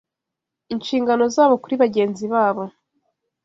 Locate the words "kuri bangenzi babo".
1.63-2.63